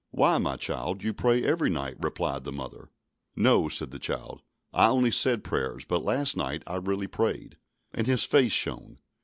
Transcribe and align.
"Why, 0.09 0.39
my 0.39 0.57
child, 0.57 1.03
you 1.03 1.13
pray 1.13 1.43
every 1.43 1.69
night!" 1.69 1.95
replied 1.99 2.43
the 2.43 2.51
mother. 2.51 2.89
"No," 3.35 3.69
said 3.69 3.91
the 3.91 3.99
child, 3.99 4.41
"I 4.73 4.87
only 4.89 5.11
said 5.11 5.43
prayers, 5.43 5.85
but 5.85 6.03
last 6.03 6.35
night 6.35 6.63
I 6.65 6.77
really 6.77 7.05
prayed." 7.05 7.59
And 7.93 8.07
his 8.07 8.23
face 8.23 8.51
shone. 8.51 8.97